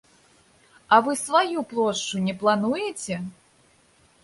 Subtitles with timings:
[0.93, 3.21] А вы сваю плошчу не плануеце?